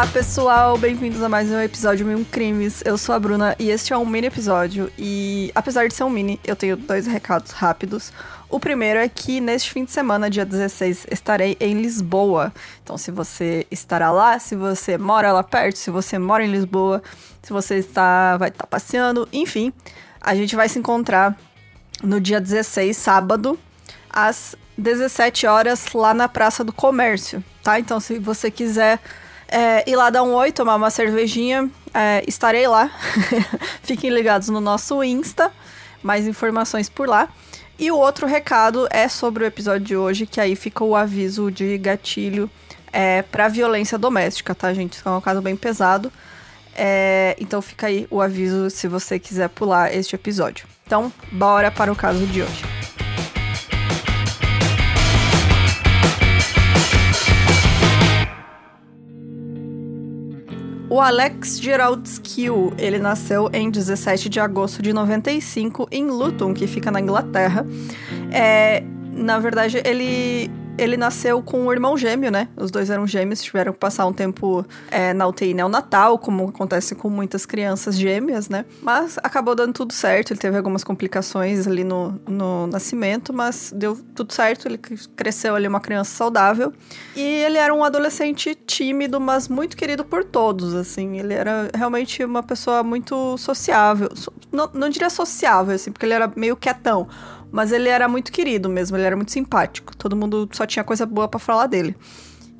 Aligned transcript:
Olá, 0.00 0.08
pessoal, 0.10 0.78
bem-vindos 0.78 1.22
a 1.22 1.28
mais 1.28 1.50
um 1.50 1.60
episódio 1.60 2.06
Mil 2.06 2.24
Crimes. 2.32 2.82
Eu 2.86 2.96
sou 2.96 3.14
a 3.14 3.18
Bruna 3.18 3.54
e 3.58 3.68
este 3.68 3.92
é 3.92 3.98
um 3.98 4.06
mini 4.06 4.28
episódio. 4.28 4.90
E 4.98 5.52
apesar 5.54 5.88
de 5.88 5.94
ser 5.94 6.04
um 6.04 6.08
mini, 6.08 6.40
eu 6.42 6.56
tenho 6.56 6.74
dois 6.74 7.06
recados 7.06 7.50
rápidos. 7.50 8.10
O 8.48 8.58
primeiro 8.58 8.98
é 8.98 9.06
que 9.10 9.42
neste 9.42 9.70
fim 9.70 9.84
de 9.84 9.90
semana, 9.90 10.30
dia 10.30 10.46
16, 10.46 11.06
estarei 11.10 11.54
em 11.60 11.74
Lisboa. 11.82 12.50
Então, 12.82 12.96
se 12.96 13.10
você 13.10 13.66
estará 13.70 14.10
lá, 14.10 14.38
se 14.38 14.56
você 14.56 14.96
mora 14.96 15.32
lá 15.32 15.42
perto, 15.42 15.76
se 15.76 15.90
você 15.90 16.18
mora 16.18 16.42
em 16.42 16.50
Lisboa, 16.50 17.02
se 17.42 17.52
você 17.52 17.74
está 17.74 18.38
vai 18.38 18.48
estar 18.48 18.64
tá 18.64 18.66
passeando, 18.66 19.28
enfim, 19.30 19.70
a 20.18 20.34
gente 20.34 20.56
vai 20.56 20.70
se 20.70 20.78
encontrar 20.78 21.38
no 22.02 22.18
dia 22.18 22.40
16, 22.40 22.96
sábado, 22.96 23.58
às 24.08 24.56
17 24.78 25.46
horas, 25.46 25.92
lá 25.92 26.14
na 26.14 26.26
Praça 26.26 26.64
do 26.64 26.72
Comércio, 26.72 27.44
tá? 27.62 27.78
Então, 27.78 28.00
se 28.00 28.18
você 28.18 28.50
quiser 28.50 28.98
é, 29.50 29.88
ir 29.90 29.96
lá 29.96 30.10
dar 30.10 30.22
um 30.22 30.32
oi, 30.34 30.52
tomar 30.52 30.76
uma 30.76 30.90
cervejinha, 30.90 31.68
é, 31.92 32.22
estarei 32.26 32.66
lá. 32.68 32.90
Fiquem 33.82 34.10
ligados 34.10 34.48
no 34.48 34.60
nosso 34.60 35.02
Insta, 35.02 35.52
mais 36.02 36.26
informações 36.26 36.88
por 36.88 37.08
lá. 37.08 37.28
E 37.78 37.90
o 37.90 37.96
outro 37.96 38.26
recado 38.26 38.86
é 38.90 39.08
sobre 39.08 39.42
o 39.42 39.46
episódio 39.46 39.86
de 39.86 39.96
hoje, 39.96 40.26
que 40.26 40.40
aí 40.40 40.54
fica 40.54 40.84
o 40.84 40.94
aviso 40.94 41.50
de 41.50 41.76
gatilho 41.78 42.48
é, 42.92 43.22
para 43.22 43.48
violência 43.48 43.98
doméstica, 43.98 44.54
tá, 44.54 44.72
gente? 44.72 44.94
Isso 44.94 45.08
é 45.08 45.12
um 45.12 45.20
caso 45.20 45.40
bem 45.40 45.56
pesado. 45.56 46.12
É, 46.74 47.34
então 47.40 47.60
fica 47.60 47.88
aí 47.88 48.06
o 48.10 48.20
aviso 48.20 48.70
se 48.70 48.86
você 48.86 49.18
quiser 49.18 49.48
pular 49.48 49.94
este 49.94 50.14
episódio. 50.14 50.66
Então, 50.86 51.12
bora 51.32 51.70
para 51.70 51.90
o 51.90 51.96
caso 51.96 52.24
de 52.26 52.42
hoje. 52.42 52.79
O 60.90 61.00
Alex 61.00 61.60
Gerald 61.60 62.04
Skill, 62.04 62.74
ele 62.76 62.98
nasceu 62.98 63.48
em 63.52 63.70
17 63.70 64.28
de 64.28 64.40
agosto 64.40 64.82
de 64.82 64.92
95 64.92 65.86
em 65.88 66.06
Luton, 66.06 66.52
que 66.52 66.66
fica 66.66 66.90
na 66.90 67.00
Inglaterra. 67.00 67.64
É, 68.32 68.82
na 69.12 69.38
verdade, 69.38 69.80
ele 69.84 70.50
ele 70.80 70.96
nasceu 70.96 71.42
com 71.42 71.66
um 71.66 71.72
irmão 71.72 71.96
gêmeo, 71.96 72.30
né? 72.30 72.48
Os 72.56 72.70
dois 72.70 72.88
eram 72.88 73.06
gêmeos, 73.06 73.42
tiveram 73.42 73.72
que 73.72 73.78
passar 73.78 74.06
um 74.06 74.12
tempo 74.12 74.64
é, 74.90 75.12
na 75.12 75.26
UTI 75.26 75.52
neonatal, 75.52 76.18
como 76.18 76.48
acontece 76.48 76.94
com 76.94 77.10
muitas 77.10 77.44
crianças 77.44 77.98
gêmeas, 77.98 78.48
né? 78.48 78.64
Mas 78.82 79.18
acabou 79.18 79.54
dando 79.54 79.74
tudo 79.74 79.92
certo, 79.92 80.32
ele 80.32 80.40
teve 80.40 80.56
algumas 80.56 80.82
complicações 80.82 81.66
ali 81.66 81.84
no, 81.84 82.20
no 82.26 82.66
nascimento, 82.66 83.32
mas 83.32 83.72
deu 83.76 83.96
tudo 84.14 84.32
certo, 84.32 84.66
ele 84.66 84.78
cresceu 84.78 85.54
ali 85.54 85.68
uma 85.68 85.80
criança 85.80 86.16
saudável. 86.16 86.72
E 87.14 87.20
ele 87.20 87.58
era 87.58 87.74
um 87.74 87.84
adolescente 87.84 88.54
tímido, 88.54 89.20
mas 89.20 89.48
muito 89.48 89.76
querido 89.76 90.04
por 90.04 90.24
todos, 90.24 90.74
assim. 90.74 91.18
Ele 91.18 91.34
era 91.34 91.70
realmente 91.74 92.24
uma 92.24 92.42
pessoa 92.42 92.82
muito 92.82 93.36
sociável. 93.36 94.08
Não, 94.50 94.70
não 94.72 94.88
diria 94.88 95.10
sociável, 95.10 95.74
assim, 95.74 95.92
porque 95.92 96.06
ele 96.06 96.14
era 96.14 96.32
meio 96.34 96.56
quietão 96.56 97.06
mas 97.50 97.72
ele 97.72 97.88
era 97.88 98.08
muito 98.08 98.32
querido 98.32 98.68
mesmo, 98.68 98.96
ele 98.96 99.04
era 99.04 99.16
muito 99.16 99.32
simpático. 99.32 99.96
Todo 99.96 100.16
mundo 100.16 100.48
só 100.52 100.66
tinha 100.66 100.84
coisa 100.84 101.06
boa 101.06 101.28
para 101.28 101.40
falar 101.40 101.66
dele. 101.66 101.96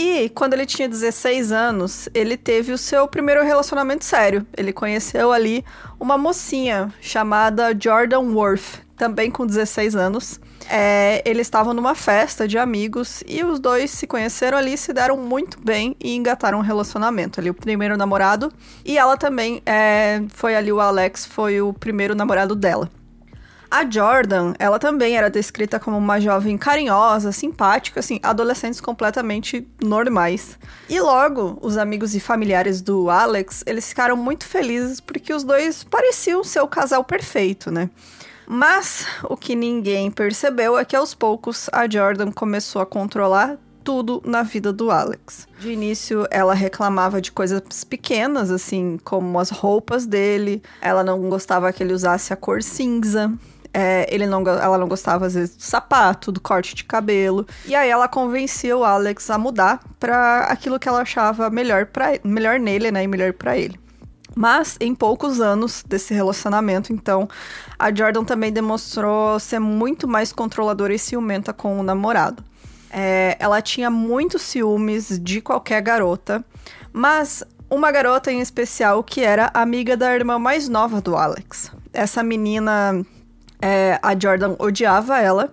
E 0.03 0.31
quando 0.31 0.55
ele 0.55 0.65
tinha 0.65 0.89
16 0.89 1.53
anos, 1.53 2.09
ele 2.15 2.35
teve 2.35 2.73
o 2.73 2.79
seu 2.79 3.07
primeiro 3.07 3.45
relacionamento 3.45 4.03
sério. 4.03 4.47
Ele 4.57 4.73
conheceu 4.73 5.31
ali 5.31 5.63
uma 5.99 6.17
mocinha 6.17 6.91
chamada 7.03 7.77
Jordan 7.79 8.33
Worth, 8.33 8.81
também 8.97 9.31
com 9.31 9.47
16 9.47 9.95
anos. 9.97 10.41
É, 10.71 11.21
eles 11.27 11.47
estavam 11.47 11.75
numa 11.75 11.95
festa 11.95 12.49
de 12.49 12.57
amigos 12.57 13.23
e 13.27 13.45
os 13.45 13.61
dois 13.61 13.91
se 13.91 14.07
conheceram 14.07 14.57
ali, 14.57 14.79
se 14.79 14.91
deram 14.95 15.19
muito 15.19 15.61
bem 15.61 15.95
e 16.01 16.17
engataram 16.17 16.61
um 16.61 16.63
relacionamento. 16.63 17.39
Ali, 17.39 17.51
o 17.51 17.55
primeiro 17.55 17.95
namorado. 17.95 18.51
E 18.83 18.97
ela 18.97 19.19
também 19.19 19.61
é, 19.67 20.23
foi 20.31 20.57
ali, 20.57 20.73
o 20.73 20.81
Alex 20.81 21.27
foi 21.27 21.61
o 21.61 21.75
primeiro 21.75 22.15
namorado 22.15 22.55
dela. 22.55 22.91
A 23.71 23.89
Jordan, 23.89 24.53
ela 24.59 24.81
também 24.81 25.17
era 25.17 25.31
descrita 25.31 25.79
como 25.79 25.97
uma 25.97 26.21
jovem 26.21 26.59
carinhosa, 26.59 27.31
simpática, 27.31 28.01
assim, 28.01 28.19
adolescentes 28.21 28.81
completamente 28.81 29.65
normais. 29.81 30.59
E 30.89 31.01
logo, 31.01 31.57
os 31.63 31.79
amigos 31.79 32.17
e 32.17 32.21
familiares 32.21 32.83
do 32.83 33.09
Alex, 33.09 33.63
eles 33.65 33.89
ficaram 33.89 34.17
muito 34.17 34.45
felizes 34.45 35.01
porque 35.01 35.33
os 35.33 35.45
dois 35.45 35.85
pareciam 35.85 36.43
ser 36.43 36.61
o 36.61 36.67
casal 36.67 37.05
perfeito, 37.05 37.71
né? 37.71 37.89
Mas 38.45 39.07
o 39.23 39.37
que 39.37 39.55
ninguém 39.55 40.11
percebeu 40.11 40.77
é 40.77 40.85
que 40.85 40.97
aos 40.97 41.15
poucos 41.15 41.71
a 41.73 41.89
Jordan 41.89 42.33
começou 42.33 42.83
a 42.83 42.87
controlar 42.87 43.57
tudo 43.85 44.21
na 44.27 44.43
vida 44.43 44.73
do 44.73 44.91
Alex. 44.91 45.47
De 45.61 45.71
início, 45.71 46.27
ela 46.31 46.55
reclamava 46.55 47.21
de 47.21 47.31
coisas 47.31 47.85
pequenas, 47.85 48.51
assim, 48.51 48.99
como 49.05 49.39
as 49.39 49.51
roupas 49.51 50.07
dele. 50.07 50.61
Ela 50.81 51.05
não 51.05 51.21
gostava 51.29 51.73
que 51.73 51.83
ele 51.83 51.93
usasse 51.93 52.33
a 52.33 52.37
cor 52.37 52.63
cinza. 52.63 53.33
É, 53.73 54.07
ele 54.13 54.27
não, 54.27 54.43
ela 54.43 54.79
não 54.79 54.89
gostava, 54.89 55.27
às 55.27 55.35
vezes, 55.35 55.57
do 55.57 55.63
sapato, 55.63 56.33
do 56.33 56.41
corte 56.41 56.75
de 56.75 56.85
cabelo. 56.85 57.47
E 57.65 57.75
aí 57.75 57.89
ela 57.89 58.09
convencia 58.09 58.77
o 58.77 58.85
Alex 58.85 59.31
a 59.31 59.39
mudar 59.39 59.81
para 59.99 60.41
aquilo 60.45 60.79
que 60.79 60.89
ela 60.89 61.03
achava 61.03 61.49
melhor, 61.51 61.87
pra, 61.87 62.19
melhor 62.25 62.59
nele, 62.59 62.91
né? 62.91 63.05
E 63.05 63.07
melhor 63.07 63.33
para 63.33 63.57
ele. 63.57 63.79
Mas 64.35 64.77
em 64.81 64.95
poucos 64.95 65.41
anos 65.41 65.85
desse 65.87 66.15
relacionamento, 66.15 66.93
então, 66.93 67.29
a 67.79 67.95
Jordan 67.95 68.25
também 68.25 68.53
demonstrou 68.53 69.39
ser 69.39 69.59
muito 69.59 70.07
mais 70.07 70.33
controladora 70.33 70.95
e 70.95 70.99
ciumenta 70.99 71.53
com 71.53 71.79
o 71.79 71.83
namorado. 71.83 72.43
É, 72.91 73.37
ela 73.39 73.63
tinha 73.63 73.91
muitos 73.91 74.43
ciúmes 74.43 75.19
de 75.21 75.41
qualquer 75.41 75.81
garota, 75.81 76.45
mas 76.93 77.45
uma 77.69 77.93
garota 77.93 78.33
em 78.33 78.41
especial 78.41 79.03
que 79.05 79.21
era 79.21 79.51
amiga 79.55 79.97
da 79.97 80.13
irmã 80.13 80.39
mais 80.39 80.69
nova 80.69 81.01
do 81.01 81.17
Alex. 81.17 81.71
Essa 81.93 82.23
menina 82.23 83.05
é, 83.61 83.99
a 84.03 84.19
Jordan 84.19 84.57
odiava 84.59 85.19
ela. 85.19 85.53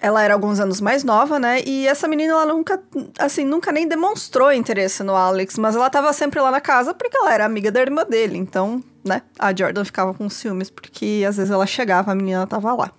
Ela 0.00 0.22
era 0.22 0.34
alguns 0.34 0.60
anos 0.60 0.80
mais 0.80 1.02
nova, 1.02 1.40
né? 1.40 1.60
E 1.66 1.86
essa 1.86 2.06
menina, 2.06 2.32
ela 2.32 2.46
nunca, 2.46 2.80
assim, 3.18 3.44
nunca 3.44 3.72
nem 3.72 3.88
demonstrou 3.88 4.52
interesse 4.52 5.02
no 5.02 5.14
Alex, 5.14 5.58
mas 5.58 5.74
ela 5.74 5.90
tava 5.90 6.12
sempre 6.12 6.40
lá 6.40 6.52
na 6.52 6.60
casa 6.60 6.94
porque 6.94 7.16
ela 7.16 7.34
era 7.34 7.44
amiga 7.44 7.70
da 7.72 7.80
irmã 7.80 8.04
dele. 8.04 8.38
Então, 8.38 8.82
né? 9.04 9.22
A 9.38 9.54
Jordan 9.54 9.84
ficava 9.84 10.14
com 10.14 10.30
ciúmes 10.30 10.70
porque 10.70 11.24
às 11.28 11.36
vezes 11.36 11.50
ela 11.50 11.66
chegava, 11.66 12.12
a 12.12 12.14
menina 12.14 12.46
tava 12.46 12.72
lá. 12.74 12.92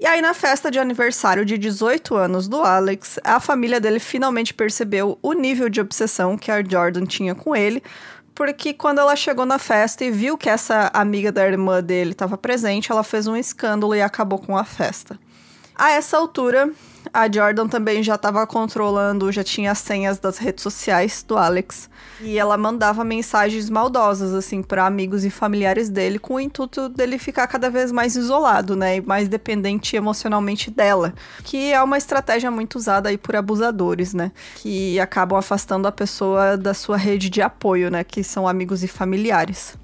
E 0.00 0.06
aí, 0.06 0.20
na 0.20 0.34
festa 0.34 0.68
de 0.68 0.80
aniversário 0.80 1.44
de 1.44 1.56
18 1.56 2.16
anos 2.16 2.48
do 2.48 2.60
Alex, 2.60 3.20
a 3.22 3.38
família 3.38 3.80
dele 3.80 4.00
finalmente 4.00 4.52
percebeu 4.52 5.16
o 5.22 5.32
nível 5.32 5.68
de 5.68 5.80
obsessão 5.80 6.36
que 6.36 6.50
a 6.50 6.60
Jordan 6.60 7.06
tinha 7.06 7.36
com 7.36 7.54
ele, 7.54 7.80
porque 8.34 8.72
quando 8.72 8.98
ela 8.98 9.14
chegou 9.14 9.44
na 9.44 9.58
festa 9.58 10.04
e 10.04 10.10
viu 10.10 10.38
que 10.38 10.48
essa 10.48 10.90
amiga 10.94 11.30
da 11.30 11.46
irmã 11.46 11.82
dele 11.82 12.12
estava 12.12 12.38
presente, 12.38 12.90
ela 12.90 13.04
fez 13.04 13.26
um 13.26 13.36
escândalo 13.36 13.94
e 13.94 14.02
acabou 14.02 14.38
com 14.38 14.56
a 14.56 14.64
festa. 14.64 15.18
A 15.74 15.90
essa 15.90 16.16
altura, 16.16 16.70
a 17.12 17.30
Jordan 17.30 17.68
também 17.68 18.02
já 18.02 18.16
estava 18.16 18.46
controlando, 18.46 19.32
já 19.32 19.42
tinha 19.42 19.70
as 19.70 19.78
senhas 19.78 20.18
das 20.18 20.38
redes 20.38 20.62
sociais 20.62 21.24
do 21.26 21.36
Alex. 21.36 21.88
E 22.20 22.38
ela 22.38 22.56
mandava 22.56 23.04
mensagens 23.04 23.68
maldosas, 23.68 24.32
assim, 24.32 24.62
para 24.62 24.86
amigos 24.86 25.24
e 25.24 25.30
familiares 25.30 25.88
dele, 25.88 26.18
com 26.18 26.34
o 26.34 26.40
intuito 26.40 26.88
dele 26.88 27.18
ficar 27.18 27.46
cada 27.46 27.70
vez 27.70 27.90
mais 27.90 28.16
isolado, 28.16 28.76
né? 28.76 28.96
E 28.96 29.00
mais 29.00 29.28
dependente 29.28 29.96
emocionalmente 29.96 30.70
dela. 30.70 31.14
Que 31.42 31.72
é 31.72 31.82
uma 31.82 31.98
estratégia 31.98 32.50
muito 32.50 32.76
usada 32.76 33.08
aí 33.08 33.18
por 33.18 33.34
abusadores, 33.34 34.14
né? 34.14 34.30
Que 34.56 35.00
acabam 35.00 35.38
afastando 35.38 35.88
a 35.88 35.92
pessoa 35.92 36.56
da 36.56 36.74
sua 36.74 36.96
rede 36.96 37.28
de 37.28 37.42
apoio, 37.42 37.90
né? 37.90 38.04
Que 38.04 38.22
são 38.22 38.46
amigos 38.46 38.82
e 38.84 38.88
familiares. 38.88 39.76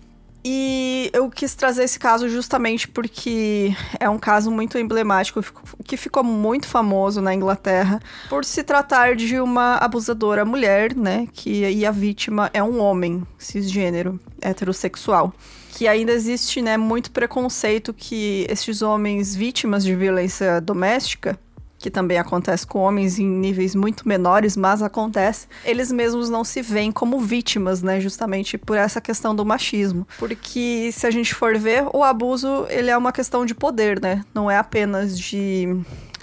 E 0.44 1.10
eu 1.12 1.28
quis 1.28 1.54
trazer 1.54 1.84
esse 1.84 1.98
caso 1.98 2.28
justamente 2.28 2.86
porque 2.86 3.74
é 3.98 4.08
um 4.08 4.18
caso 4.18 4.50
muito 4.50 4.78
emblemático 4.78 5.42
que 5.84 5.96
ficou 5.96 6.22
muito 6.22 6.66
famoso 6.66 7.20
na 7.20 7.34
Inglaterra 7.34 8.00
por 8.28 8.44
se 8.44 8.62
tratar 8.62 9.16
de 9.16 9.40
uma 9.40 9.76
abusadora 9.76 10.44
mulher, 10.44 10.94
né? 10.94 11.26
Que 11.32 11.68
e 11.68 11.84
a 11.84 11.90
vítima 11.90 12.50
é 12.54 12.62
um 12.62 12.80
homem 12.80 13.26
cisgênero, 13.36 14.18
heterossexual. 14.40 15.32
Que 15.70 15.86
ainda 15.86 16.12
existe, 16.12 16.60
né, 16.60 16.76
muito 16.76 17.10
preconceito 17.10 17.94
que 17.94 18.46
esses 18.48 18.82
homens 18.82 19.34
vítimas 19.36 19.84
de 19.84 19.94
violência 19.94 20.60
doméstica 20.60 21.38
que 21.78 21.90
também 21.90 22.18
acontece 22.18 22.66
com 22.66 22.80
homens 22.80 23.18
em 23.18 23.26
níveis 23.26 23.74
muito 23.74 24.06
menores, 24.06 24.56
mas 24.56 24.82
acontece, 24.82 25.46
eles 25.64 25.92
mesmos 25.92 26.28
não 26.28 26.42
se 26.42 26.60
veem 26.60 26.90
como 26.90 27.20
vítimas, 27.20 27.82
né? 27.82 28.00
Justamente 28.00 28.58
por 28.58 28.76
essa 28.76 29.00
questão 29.00 29.34
do 29.34 29.44
machismo. 29.44 30.06
Porque 30.18 30.90
se 30.92 31.06
a 31.06 31.10
gente 31.10 31.34
for 31.34 31.56
ver, 31.56 31.84
o 31.92 32.02
abuso, 32.02 32.66
ele 32.68 32.90
é 32.90 32.96
uma 32.96 33.12
questão 33.12 33.46
de 33.46 33.54
poder, 33.54 34.00
né? 34.00 34.24
Não 34.34 34.50
é 34.50 34.56
apenas 34.56 35.18
de 35.18 35.68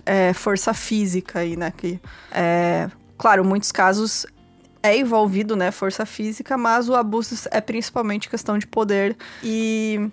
é, 0.06 0.34
força 0.34 0.74
física 0.74 1.40
aí, 1.40 1.56
né? 1.56 1.72
Que, 1.76 2.00
é, 2.32 2.90
claro, 3.18 3.46
muitos 3.46 3.72
casos 3.72 4.26
é 4.84 4.96
envolvido, 4.96 5.56
né, 5.56 5.72
força 5.72 6.06
física, 6.06 6.56
mas 6.58 6.88
o 6.88 6.94
abuso 6.94 7.34
é 7.50 7.60
principalmente 7.60 8.30
questão 8.30 8.56
de 8.56 8.68
poder 8.68 9.18
e 9.44 10.12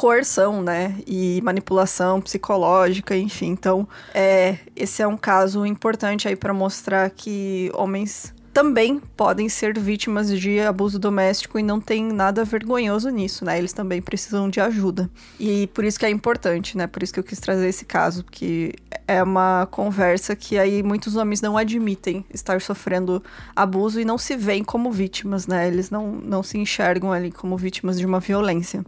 coerção, 0.00 0.62
né? 0.62 0.96
E 1.06 1.42
manipulação 1.42 2.22
psicológica, 2.22 3.14
enfim. 3.14 3.48
Então, 3.48 3.86
é, 4.14 4.56
esse 4.74 5.02
é 5.02 5.06
um 5.06 5.16
caso 5.16 5.66
importante 5.66 6.26
aí 6.26 6.34
para 6.34 6.54
mostrar 6.54 7.10
que 7.10 7.70
homens 7.74 8.32
também 8.50 8.98
podem 9.14 9.46
ser 9.50 9.78
vítimas 9.78 10.30
de 10.40 10.58
abuso 10.58 10.98
doméstico 10.98 11.58
e 11.58 11.62
não 11.62 11.78
tem 11.82 12.02
nada 12.02 12.46
vergonhoso 12.46 13.10
nisso, 13.10 13.44
né? 13.44 13.58
Eles 13.58 13.74
também 13.74 14.00
precisam 14.00 14.48
de 14.48 14.58
ajuda. 14.58 15.10
E 15.38 15.66
por 15.66 15.84
isso 15.84 15.98
que 15.98 16.06
é 16.06 16.10
importante, 16.10 16.78
né? 16.78 16.86
Por 16.86 17.02
isso 17.02 17.12
que 17.12 17.20
eu 17.20 17.24
quis 17.24 17.38
trazer 17.38 17.68
esse 17.68 17.84
caso, 17.84 18.24
que 18.24 18.72
é 19.06 19.22
uma 19.22 19.68
conversa 19.70 20.34
que 20.34 20.58
aí 20.58 20.82
muitos 20.82 21.14
homens 21.14 21.42
não 21.42 21.58
admitem 21.58 22.24
estar 22.32 22.58
sofrendo 22.62 23.22
abuso 23.54 24.00
e 24.00 24.04
não 24.06 24.16
se 24.16 24.34
veem 24.34 24.64
como 24.64 24.90
vítimas, 24.90 25.46
né? 25.46 25.68
Eles 25.68 25.90
não, 25.90 26.10
não 26.10 26.42
se 26.42 26.56
enxergam 26.56 27.12
ali 27.12 27.30
como 27.30 27.54
vítimas 27.54 27.98
de 27.98 28.06
uma 28.06 28.18
violência. 28.18 28.82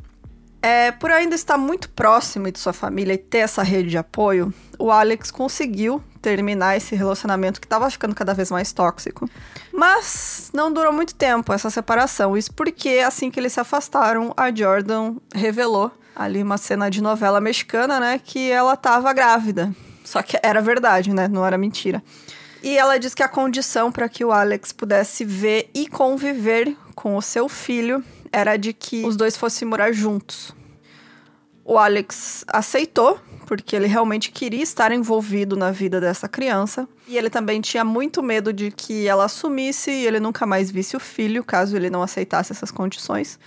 É, 0.63 0.93
por 0.93 1.11
ainda 1.11 1.35
estar 1.35 1.59
muito 1.59 1.89
próximo 1.91 2.51
de 2.51 2.59
sua 2.59 2.73
família 2.73 3.15
e 3.15 3.19
ter 3.19 3.39
essa 3.39 3.65
rede 3.65 3.91
de 3.91 3.99
apoio, 3.99 4.55
o 4.79 4.93
Alex 4.93 5.33
conseguiu 5.33 6.01
terminar 6.23 6.77
esse 6.77 6.95
relacionamento 6.95 7.61
que 7.61 7.67
estava 7.67 7.91
ficando 7.91 8.15
cada 8.15 8.33
vez 8.33 8.49
mais 8.49 8.73
tóxico. 8.73 9.29
Mas 9.73 10.51
não 10.55 10.73
durou 10.73 10.93
muito 10.93 11.17
tempo 11.17 11.53
essa 11.53 11.69
separação. 11.69 12.37
Isso 12.37 12.53
porque 12.55 13.03
assim 13.05 13.29
que 13.29 13.41
eles 13.41 13.53
se 13.53 13.61
afastaram, 13.61 14.33
a 14.37 14.55
Jordan 14.55 15.17
revelou 15.35 15.91
ali 16.15 16.41
uma 16.41 16.59
cena 16.59 16.89
de 16.89 17.03
novela 17.03 17.41
mexicana, 17.41 17.99
né, 17.99 18.21
que 18.23 18.51
ela 18.51 18.75
estava 18.75 19.13
grávida. 19.13 19.75
Só 20.05 20.23
que 20.23 20.39
era 20.43 20.61
verdade, 20.61 21.13
né? 21.13 21.27
Não 21.27 21.45
era 21.45 21.59
mentira. 21.59 22.03
E 22.63 22.77
ela 22.77 22.99
diz 22.99 23.15
que 23.15 23.23
a 23.23 23.29
condição 23.29 23.91
para 23.91 24.09
que 24.09 24.25
o 24.25 24.31
Alex 24.31 24.73
pudesse 24.73 25.25
ver 25.25 25.71
e 25.75 25.89
conviver 25.89 26.77
com 26.95 27.17
o 27.17 27.23
seu 27.23 27.49
filho 27.49 28.05
era 28.33 28.57
de 28.57 28.73
que 28.73 29.05
os 29.05 29.17
dois 29.17 29.37
fossem 29.37 29.69
morar 29.69 29.93
juntos. 29.93 30.55
O 31.65 31.79
Alex 31.79 32.45
aceitou, 32.49 33.21
porque 33.47 33.77
ele 33.77 33.87
realmente 33.87 34.33
queria 34.33 34.63
estar 34.63 34.91
envolvido 34.91 35.57
na 35.57 35.71
vida 35.71 36.01
dessa 36.01 36.29
criança. 36.29 36.89
E 37.07 37.17
ele 37.17 37.31
também 37.31 37.61
tinha 37.61 37.85
muito 37.85 38.23
medo 38.23 38.53
de 38.53 38.71
que 38.71 39.07
ela 39.07 39.27
assumisse 39.27 39.91
e 39.91 40.07
ele 40.07 40.19
nunca 40.19 40.45
mais 40.47 40.71
visse 40.71 40.97
o 40.97 41.01
filho, 41.01 41.45
caso 41.45 41.77
ele 41.77 41.91
não 41.91 42.03
aceitasse 42.03 42.51
essas 42.51 42.71
condições. 42.71 43.39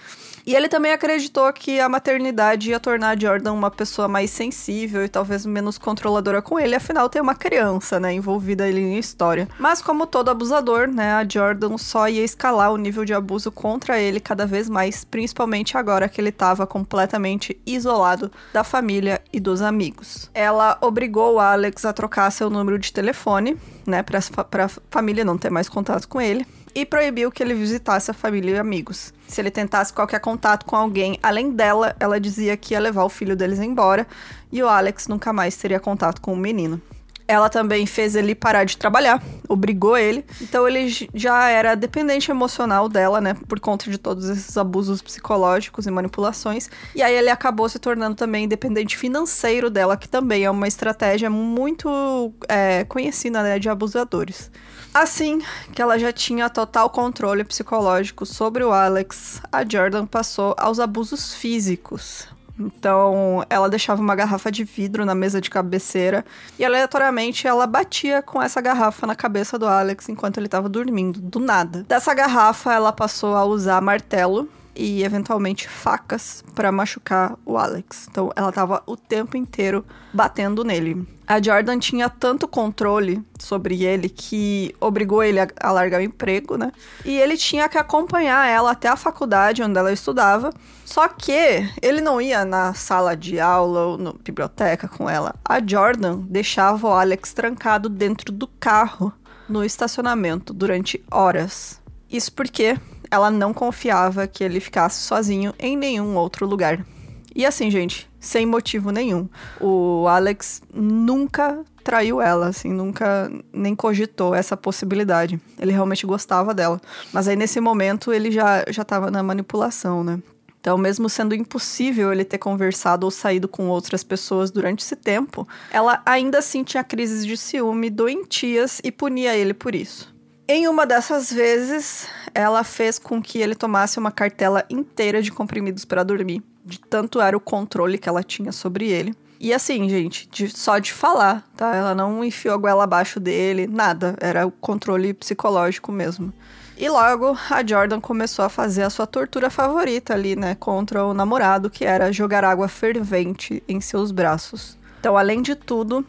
E 0.46 0.56
ele 0.56 0.70
também 0.70 0.92
acreditou 0.92 1.52
que 1.52 1.80
a 1.80 1.90
maternidade 1.90 2.70
ia 2.70 2.80
tornar 2.80 3.20
Jordan 3.20 3.52
uma 3.52 3.72
pessoa 3.72 4.08
mais 4.08 4.30
sensível 4.30 5.04
e 5.04 5.10
talvez 5.10 5.44
menos 5.44 5.80
controladora 5.80 6.40
com 6.40 6.60
ele, 6.60 6.76
afinal 6.76 7.10
tem 7.10 7.20
uma 7.20 7.34
criança, 7.34 8.00
né, 8.00 8.14
envolvida 8.14 8.64
ali 8.64 8.80
em 8.80 9.00
história. 9.00 9.50
Mas 9.58 9.82
como 9.82 10.06
todo 10.06 10.30
abusador, 10.30 10.88
né, 10.88 11.14
a 11.14 11.28
Jordan 11.28 11.78
só 11.80 12.08
ia 12.08 12.24
escalar 12.24 12.72
o 12.72 12.78
nível 12.78 13.04
de 13.04 13.14
abuso 13.14 13.52
contra 13.52 14.00
ele 14.00 14.20
cada 14.20 14.46
vez 14.46 14.70
mais, 14.70 15.04
principalmente 15.04 15.78
agora 15.78 16.08
que 16.08 16.22
ele 16.22 16.30
estava 16.30 16.68
completamente 16.68 17.60
isolado 17.66 18.32
da 18.54 18.64
família 18.64 19.20
e 19.34 19.40
dos 19.40 19.64
amigos. 19.64 20.30
Ela 20.34 20.78
obrigou 20.80 21.40
Alex 21.40 21.86
a 21.86 21.94
trocar 21.94 22.30
seu 22.32 22.52
número 22.52 22.78
de 22.78 22.94
telefone, 22.94 23.58
né, 23.88 24.04
para 24.04 24.66
a 24.66 24.70
família 24.92 25.26
não 25.26 25.40
ter 25.40 25.50
mais 25.50 25.68
contato 25.68 26.08
com 26.08 26.22
ele 26.22 26.46
e 26.76 26.86
proibiu 26.86 27.32
que 27.32 27.42
ele 27.42 27.54
visitasse 27.54 28.12
a 28.12 28.14
família 28.14 28.56
e 28.56 28.60
amigos. 28.60 29.14
Se 29.28 29.42
ele 29.42 29.52
tentasse 29.52 29.92
qualquer 29.92 30.20
contato 30.20 30.66
com 30.66 30.76
alguém 30.76 31.20
além 31.22 31.52
dela, 31.52 31.96
ela 32.00 32.20
dizia 32.20 32.56
que 32.56 32.74
ia 32.74 32.80
levar 32.80 33.04
o 33.04 33.10
filho 33.10 33.36
deles 33.36 33.60
embora 33.60 34.08
e 34.52 34.62
o 34.62 34.68
Alex 34.68 35.08
nunca 35.08 35.34
mais 35.34 35.56
teria 35.58 35.80
contato 35.80 36.22
com 36.22 36.34
o 36.34 36.38
menino. 36.38 36.82
Ela 37.28 37.50
também 37.50 37.88
fez 37.88 38.16
ele 38.16 38.36
parar 38.36 38.66
de 38.66 38.78
trabalhar, 38.78 39.22
obrigou 39.50 39.98
ele. 39.98 40.24
Então 40.40 40.68
ele 40.68 40.88
já 41.14 41.50
era 41.50 41.74
dependente 41.74 42.30
emocional 42.30 42.88
dela, 42.88 43.20
né? 43.20 43.36
Por 43.48 43.60
conta 43.60 43.90
de 43.90 43.98
todos 43.98 44.30
esses 44.30 44.56
abusos 44.56 45.02
psicológicos 45.02 45.88
e 45.88 45.92
manipulações. 45.92 46.70
E 46.94 47.02
aí 47.02 47.16
ele 47.16 47.32
acabou 47.32 47.68
se 47.68 47.80
tornando 47.80 48.16
também 48.16 48.48
dependente 48.48 48.96
financeiro 48.96 49.72
dela, 49.72 49.98
que 49.98 50.08
também 50.08 50.44
é 50.44 50.52
uma 50.52 50.68
estratégia 50.68 51.28
muito 51.28 52.32
é, 52.48 52.84
conhecida 52.84 53.42
né, 53.42 53.58
de 53.58 53.70
abusadores. 53.70 54.52
Assim 54.96 55.42
que 55.74 55.82
ela 55.82 56.00
já 56.00 56.14
tinha 56.14 56.50
total 56.50 56.90
controle 56.90 57.44
psicológico 57.44 58.26
sobre 58.26 58.64
o 58.64 58.72
Alex, 58.72 59.42
a 59.52 59.62
Jordan 59.68 60.06
passou 60.06 60.56
aos 60.58 60.80
abusos 60.80 61.36
físicos. 61.36 62.30
Então, 62.58 63.46
ela 63.50 63.70
deixava 63.70 64.02
uma 64.02 64.16
garrafa 64.16 64.50
de 64.50 64.64
vidro 64.64 65.04
na 65.04 65.14
mesa 65.14 65.42
de 65.42 65.50
cabeceira 65.50 66.24
e 66.58 66.64
aleatoriamente 66.64 67.46
ela 67.46 67.68
batia 67.68 68.22
com 68.22 68.42
essa 68.42 68.62
garrafa 68.62 69.06
na 69.06 69.16
cabeça 69.16 69.60
do 69.60 69.68
Alex 69.68 70.08
enquanto 70.08 70.38
ele 70.38 70.48
estava 70.48 70.70
dormindo, 70.70 71.20
do 71.20 71.42
nada. 71.42 71.84
Dessa 71.84 72.14
garrafa, 72.14 72.74
ela 72.74 72.94
passou 72.94 73.36
a 73.36 73.44
usar 73.44 73.82
martelo 73.82 74.48
e 74.76 75.04
eventualmente 75.04 75.68
facas 75.68 76.44
para 76.54 76.72
machucar 76.72 77.38
o 77.46 77.58
Alex. 77.58 78.08
Então 78.10 78.32
ela 78.36 78.52
tava 78.52 78.84
o 78.86 78.98
tempo 78.98 79.38
inteiro 79.38 79.86
batendo 80.14 80.64
nele. 80.64 81.08
A 81.28 81.42
Jordan 81.42 81.80
tinha 81.80 82.08
tanto 82.08 82.48
controle 82.48 83.24
sobre 83.40 83.84
ele 83.84 84.10
que 84.10 84.76
obrigou 84.80 85.24
ele 85.24 85.40
a, 85.40 85.48
a 85.60 85.72
largar 85.72 86.00
o 86.00 86.04
emprego, 86.04 86.56
né? 86.56 86.72
E 87.04 87.18
ele 87.18 87.36
tinha 87.36 87.68
que 87.68 87.80
acompanhar 87.80 88.48
ela 88.48 88.72
até 88.72 88.88
a 88.88 88.96
faculdade 88.96 89.64
onde 89.64 89.78
ela 89.78 89.92
estudava. 89.92 90.52
Só 90.86 91.08
que 91.08 91.68
ele 91.82 92.00
não 92.00 92.22
ia 92.22 92.46
na 92.46 92.76
sala 92.76 93.16
de 93.16 93.40
aula 93.40 93.86
ou 93.86 93.98
na 93.98 94.14
biblioteca 94.14 94.88
com 94.88 95.10
ela. 95.10 95.34
A 95.44 95.60
Jordan 95.66 96.20
deixava 96.30 96.88
o 96.88 96.94
Alex 96.94 97.34
trancado 97.34 97.90
dentro 97.90 98.32
do 98.32 98.48
carro 98.48 99.12
no 99.50 99.64
estacionamento 99.64 100.54
durante 100.54 101.04
horas. 101.10 101.82
Isso 102.10 102.32
porque 102.34 102.78
ela 103.16 103.32
não 103.32 103.54
confiava 103.54 104.28
que 104.28 104.44
ele 104.44 104.60
ficasse 104.60 105.02
sozinho 105.02 105.54
em 105.58 105.76
nenhum 105.76 106.16
outro 106.16 106.46
lugar. 106.46 106.86
E 107.34 107.46
assim, 107.46 107.70
gente, 107.70 108.10
sem 108.20 108.46
motivo 108.46 108.92
nenhum. 108.92 109.28
O 109.60 110.08
Alex 110.08 110.62
nunca 110.74 111.64
traiu 111.84 112.22
ela, 112.22 112.48
assim, 112.48 112.72
nunca 112.72 113.32
nem 113.54 113.76
cogitou 113.76 114.34
essa 114.34 114.56
possibilidade. 114.56 115.40
Ele 115.60 115.72
realmente 115.72 116.06
gostava 116.06 116.54
dela. 116.54 116.80
Mas 117.12 117.28
aí 117.28 117.36
nesse 117.36 117.60
momento 117.60 118.14
ele 118.14 118.32
já 118.32 118.64
já 118.70 118.84
tava 118.84 119.12
na 119.12 119.22
manipulação, 119.22 120.04
né? 120.04 120.20
Então, 120.60 120.80
mesmo 120.80 121.08
sendo 121.08 121.36
impossível 121.36 122.12
ele 122.12 122.26
ter 122.26 122.40
conversado 122.40 123.06
ou 123.06 123.12
saído 123.12 123.48
com 123.48 123.68
outras 123.68 124.04
pessoas 124.04 124.50
durante 124.50 124.80
esse 124.80 124.96
tempo, 124.96 125.48
ela 125.70 126.02
ainda 126.04 126.40
assim 126.40 126.64
tinha 126.64 126.84
crises 126.84 127.24
de 127.24 127.38
ciúme 127.38 127.88
doentias 127.88 128.82
e 128.84 128.92
punia 128.92 129.36
ele 129.36 129.54
por 129.54 129.76
isso. 129.76 130.15
Em 130.48 130.68
uma 130.68 130.86
dessas 130.86 131.34
vezes, 131.34 132.08
ela 132.32 132.64
fez 132.64 133.00
com 133.00 133.20
que 133.20 133.40
ele 133.40 133.56
tomasse 133.56 133.98
uma 133.98 134.12
cartela 134.12 134.64
inteira 134.70 135.20
de 135.20 135.32
comprimidos 135.32 135.86
para 135.86 136.04
dormir, 136.04 136.44
de 136.64 136.80
tanto 136.80 137.20
era 137.20 137.36
o 137.36 137.40
controle 137.40 137.98
que 137.98 138.08
ela 138.08 138.22
tinha 138.22 138.52
sobre 138.52 138.88
ele. 138.92 139.16
E 139.40 139.52
assim, 139.52 139.90
gente, 139.90 140.30
de, 140.30 140.48
só 140.50 140.78
de 140.78 140.94
falar, 140.94 141.44
tá? 141.58 141.76
Ela 141.76 141.96
não 141.96 142.24
enfiou 142.24 142.54
a 142.54 142.58
goela 142.58 142.84
abaixo 142.84 143.20
dele, 143.20 143.66
nada. 143.66 144.16
Era 144.22 144.46
o 144.46 144.52
controle 144.52 145.16
psicológico 145.16 145.92
mesmo. 145.92 146.32
E 146.78 146.88
logo 146.90 147.36
a 147.50 147.66
Jordan 147.66 148.00
começou 148.00 148.46
a 148.46 148.50
fazer 148.50 148.84
a 148.84 148.90
sua 148.92 149.08
tortura 149.08 149.50
favorita 149.50 150.14
ali, 150.14 150.36
né? 150.36 150.54
Contra 150.54 151.04
o 151.04 151.14
namorado, 151.14 151.72
que 151.72 151.84
era 151.84 152.12
jogar 152.12 152.46
água 152.46 152.68
fervente 152.68 153.64
em 153.68 153.82
seus 153.82 154.12
braços. 154.12 154.78
Então, 155.00 155.18
além 155.18 155.42
de 155.42 155.56
tudo, 155.56 156.06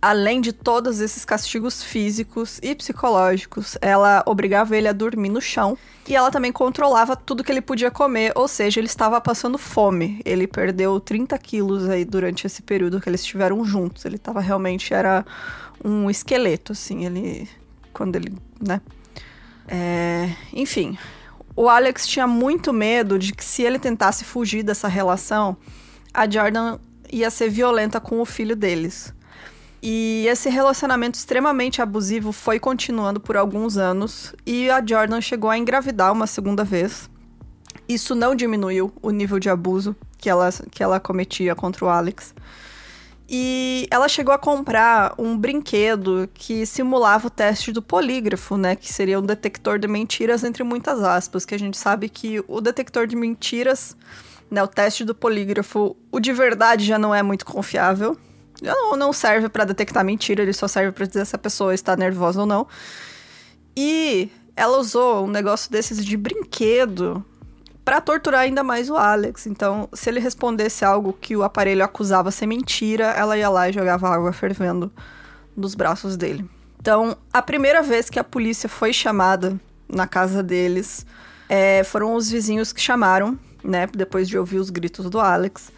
Além 0.00 0.40
de 0.40 0.52
todos 0.52 1.00
esses 1.00 1.24
castigos 1.24 1.82
físicos 1.82 2.60
e 2.62 2.72
psicológicos, 2.72 3.76
ela 3.80 4.22
obrigava 4.26 4.76
ele 4.76 4.86
a 4.86 4.92
dormir 4.92 5.28
no 5.28 5.40
chão 5.40 5.76
e 6.06 6.14
ela 6.14 6.30
também 6.30 6.52
controlava 6.52 7.16
tudo 7.16 7.42
que 7.42 7.50
ele 7.50 7.60
podia 7.60 7.90
comer, 7.90 8.32
ou 8.36 8.46
seja, 8.46 8.78
ele 8.78 8.86
estava 8.86 9.20
passando 9.20 9.58
fome. 9.58 10.22
Ele 10.24 10.46
perdeu 10.46 11.00
30 11.00 11.36
quilos 11.38 11.88
aí 11.88 12.04
durante 12.04 12.46
esse 12.46 12.62
período 12.62 13.00
que 13.00 13.08
eles 13.08 13.22
estiveram 13.22 13.64
juntos. 13.64 14.04
Ele 14.04 14.16
estava 14.16 14.40
realmente 14.40 14.94
era 14.94 15.26
um 15.84 16.08
esqueleto, 16.08 16.72
assim, 16.72 17.04
ele 17.04 17.48
quando 17.92 18.14
ele, 18.14 18.32
né? 18.60 18.80
É, 19.66 20.30
enfim, 20.52 20.96
o 21.56 21.68
Alex 21.68 22.06
tinha 22.06 22.26
muito 22.26 22.72
medo 22.72 23.18
de 23.18 23.32
que 23.32 23.44
se 23.44 23.62
ele 23.62 23.80
tentasse 23.80 24.24
fugir 24.24 24.62
dessa 24.62 24.86
relação, 24.86 25.56
a 26.14 26.30
Jordan 26.30 26.78
ia 27.10 27.30
ser 27.30 27.50
violenta 27.50 28.00
com 28.00 28.20
o 28.20 28.24
filho 28.24 28.54
deles. 28.54 29.12
E 29.82 30.26
esse 30.28 30.48
relacionamento 30.48 31.16
extremamente 31.16 31.80
abusivo 31.80 32.32
foi 32.32 32.58
continuando 32.58 33.20
por 33.20 33.36
alguns 33.36 33.76
anos 33.76 34.34
e 34.44 34.68
a 34.68 34.84
Jordan 34.84 35.20
chegou 35.20 35.48
a 35.48 35.56
engravidar 35.56 36.12
uma 36.12 36.26
segunda 36.26 36.64
vez. 36.64 37.08
Isso 37.88 38.14
não 38.14 38.34
diminuiu 38.34 38.92
o 39.00 39.10
nível 39.10 39.38
de 39.38 39.48
abuso 39.48 39.94
que 40.18 40.28
ela, 40.28 40.50
que 40.70 40.82
ela 40.82 40.98
cometia 40.98 41.54
contra 41.54 41.84
o 41.84 41.88
Alex. 41.88 42.34
E 43.30 43.86
ela 43.90 44.08
chegou 44.08 44.34
a 44.34 44.38
comprar 44.38 45.14
um 45.18 45.36
brinquedo 45.36 46.28
que 46.32 46.64
simulava 46.66 47.28
o 47.28 47.30
teste 47.30 47.70
do 47.70 47.82
polígrafo, 47.82 48.56
né? 48.56 48.74
Que 48.74 48.90
seria 48.90 49.18
um 49.18 49.22
detector 49.22 49.78
de 49.78 49.86
mentiras, 49.86 50.44
entre 50.44 50.64
muitas 50.64 51.02
aspas. 51.02 51.44
Que 51.44 51.54
a 51.54 51.58
gente 51.58 51.76
sabe 51.76 52.08
que 52.08 52.42
o 52.48 52.60
detector 52.60 53.06
de 53.06 53.14
mentiras, 53.14 53.94
né? 54.50 54.62
O 54.62 54.66
teste 54.66 55.04
do 55.04 55.14
polígrafo, 55.14 55.94
o 56.10 56.18
de 56.18 56.32
verdade 56.32 56.86
já 56.86 56.98
não 56.98 57.14
é 57.14 57.22
muito 57.22 57.44
confiável 57.44 58.18
não, 58.62 58.96
não 58.96 59.12
serve 59.12 59.48
para 59.48 59.64
detectar 59.64 60.04
mentira, 60.04 60.42
ele 60.42 60.52
só 60.52 60.66
serve 60.66 60.92
para 60.92 61.06
dizer 61.06 61.24
se 61.26 61.34
a 61.34 61.38
pessoa 61.38 61.74
está 61.74 61.96
nervosa 61.96 62.40
ou 62.40 62.46
não. 62.46 62.66
E 63.76 64.30
ela 64.56 64.78
usou 64.78 65.24
um 65.24 65.30
negócio 65.30 65.70
desses 65.70 66.04
de 66.04 66.16
brinquedo 66.16 67.24
para 67.84 68.00
torturar 68.00 68.40
ainda 68.40 68.62
mais 68.62 68.90
o 68.90 68.96
Alex. 68.96 69.46
Então, 69.46 69.88
se 69.92 70.10
ele 70.10 70.20
respondesse 70.20 70.84
algo 70.84 71.12
que 71.12 71.36
o 71.36 71.42
aparelho 71.42 71.84
acusava 71.84 72.30
ser 72.30 72.46
mentira, 72.46 73.04
ela 73.04 73.38
ia 73.38 73.48
lá 73.48 73.68
e 73.68 73.72
jogava 73.72 74.08
água 74.08 74.32
fervendo 74.32 74.92
nos 75.56 75.74
braços 75.74 76.16
dele. 76.16 76.44
Então, 76.80 77.16
a 77.32 77.40
primeira 77.40 77.82
vez 77.82 78.10
que 78.10 78.18
a 78.18 78.24
polícia 78.24 78.68
foi 78.68 78.92
chamada 78.92 79.58
na 79.88 80.06
casa 80.06 80.42
deles, 80.42 81.06
é, 81.48 81.82
foram 81.82 82.14
os 82.14 82.30
vizinhos 82.30 82.72
que 82.72 82.80
chamaram, 82.80 83.38
né? 83.64 83.86
Depois 83.86 84.28
de 84.28 84.36
ouvir 84.36 84.58
os 84.58 84.70
gritos 84.70 85.08
do 85.08 85.18
Alex. 85.18 85.72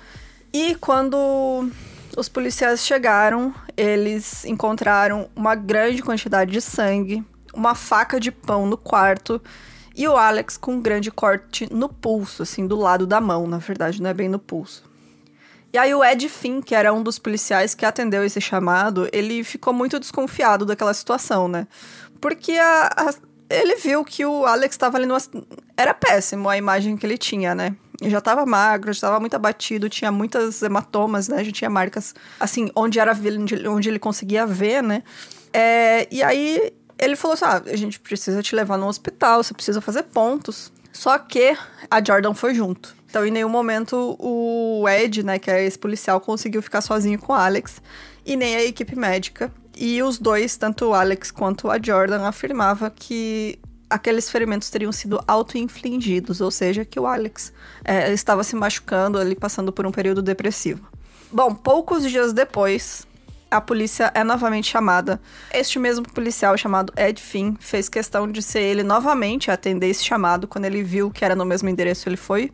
E 0.53 0.75
quando 0.75 1.71
os 2.17 2.29
policiais 2.29 2.85
chegaram, 2.85 3.55
eles 3.77 4.45
encontraram 4.45 5.29
uma 5.35 5.55
grande 5.55 6.03
quantidade 6.03 6.51
de 6.51 6.61
sangue, 6.61 7.25
uma 7.55 7.75
faca 7.75 8.19
de 8.19 8.31
pão 8.31 8.67
no 8.67 8.77
quarto 8.77 9.41
e 9.95 10.07
o 10.07 10.17
Alex 10.17 10.57
com 10.57 10.75
um 10.75 10.81
grande 10.81 11.11
corte 11.11 11.69
no 11.73 11.89
pulso, 11.89 12.43
assim, 12.43 12.67
do 12.67 12.77
lado 12.77 13.07
da 13.07 13.21
mão, 13.21 13.47
na 13.47 13.59
verdade, 13.59 14.01
não 14.01 14.11
é 14.11 14.15
bem 14.15 14.29
no 14.29 14.39
pulso. 14.39 14.89
E 15.73 15.79
aí 15.79 15.95
o 15.95 16.05
Ed 16.05 16.29
Finn, 16.29 16.61
que 16.61 16.75
era 16.75 16.93
um 16.93 17.03
dos 17.03 17.19
policiais 17.19 17.75
que 17.75 17.87
atendeu 17.87 18.25
esse 18.25 18.41
chamado, 18.41 19.09
ele 19.13 19.45
ficou 19.45 19.73
muito 19.73 20.01
desconfiado 20.01 20.67
daquela 20.67 20.93
situação, 20.93 21.47
né? 21.47 21.69
Porque 22.21 22.53
a, 22.53 22.91
a, 22.97 23.15
ele 23.49 23.77
viu 23.77 24.05
que 24.05 24.25
o 24.25 24.45
Alex 24.47 24.75
estava 24.75 24.97
ali 24.97 25.07
no 25.07 25.17
Era 25.77 25.95
péssimo 25.95 26.49
a 26.49 26.57
imagem 26.57 26.97
que 26.97 27.07
ele 27.07 27.17
tinha, 27.17 27.55
né? 27.55 27.77
Já 28.03 28.21
tava 28.21 28.47
magro, 28.47 28.93
já 28.93 29.03
tava 29.03 29.21
muito 29.21 29.35
abatido, 29.35 29.89
tinha 29.89 30.11
muitas 30.11 30.63
hematomas, 30.63 31.29
né? 31.29 31.45
Já 31.45 31.53
tinha 31.53 31.71
marcas, 31.71 32.15
assim, 32.39 32.71
onde 32.75 32.99
era 32.99 33.17
onde 33.69 33.89
ele 33.89 33.99
conseguia 33.99 34.47
ver, 34.47 34.83
né? 34.83 35.03
É, 35.53 36.09
e 36.11 36.23
aí 36.23 36.73
ele 36.99 37.17
falou 37.17 37.35
assim: 37.35 37.45
ah, 37.45 37.63
a 37.67 37.77
gente 37.77 38.01
precisa 38.01 38.43
te 38.43 38.55
levar 38.55 38.79
no 38.79 38.87
hospital, 38.87 39.43
você 39.43 39.53
precisa 39.53 39.81
fazer 39.81 40.05
pontos. 40.05 40.73
Só 40.93 41.19
que 41.19 41.57
a 41.91 42.03
Jordan 42.05 42.35
foi 42.35 42.55
junto. 42.55 42.95
Então, 43.09 43.27
em 43.27 43.31
nenhum 43.31 43.49
momento, 43.49 44.17
o 44.19 44.89
Ed, 44.89 45.23
né, 45.25 45.39
que 45.39 45.51
é 45.51 45.65
esse 45.65 45.79
policial, 45.79 46.21
conseguiu 46.21 46.63
ficar 46.63 46.81
sozinho 46.81 47.19
com 47.19 47.33
o 47.33 47.37
Alex. 47.37 47.83
E 48.25 48.37
nem 48.37 48.55
a 48.55 48.65
equipe 48.65 48.97
médica. 48.97 49.53
E 49.77 50.03
os 50.03 50.19
dois, 50.19 50.57
tanto 50.57 50.87
o 50.87 50.95
Alex 50.95 51.31
quanto 51.31 51.71
a 51.71 51.79
Jordan, 51.81 52.27
afirmava 52.27 52.91
que 52.91 53.59
aqueles 53.91 54.31
ferimentos 54.31 54.71
teriam 54.71 54.93
sido 54.93 55.23
auto-infligidos, 55.27 56.41
ou 56.41 56.51
seja, 56.51 56.85
que 56.85 56.99
o 56.99 57.07
Alex 57.07 57.53
é, 57.85 58.13
estava 58.13 58.45
se 58.45 58.55
machucando 58.55 59.19
ali, 59.19 59.35
passando 59.35 59.73
por 59.73 59.85
um 59.85 59.91
período 59.91 60.23
depressivo. 60.23 60.89
Bom, 61.31 61.55
poucos 61.55 62.09
dias 62.09 62.33
depois, 62.33 63.07
a 63.51 63.61
polícia 63.61 64.11
é 64.15 64.23
novamente 64.23 64.69
chamada. 64.69 65.21
Este 65.53 65.79
mesmo 65.79 66.09
policial 66.09 66.57
chamado 66.57 66.93
Ed 66.97 67.21
Finn 67.21 67.57
fez 67.59 67.89
questão 67.89 68.31
de 68.31 68.41
ser 68.43 68.61
ele 68.61 68.83
novamente 68.83 69.51
a 69.51 69.55
atender 69.55 69.89
esse 69.89 70.05
chamado. 70.05 70.47
Quando 70.47 70.67
ele 70.67 70.83
viu 70.83 71.11
que 71.11 71.25
era 71.25 71.35
no 71.35 71.45
mesmo 71.45 71.69
endereço, 71.69 72.09
ele 72.09 72.17
foi 72.17 72.53